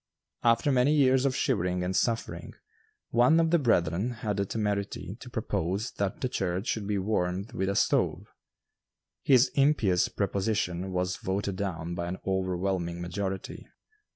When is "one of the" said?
3.11-3.59